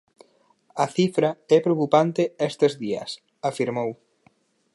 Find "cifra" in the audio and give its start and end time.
0.97-1.29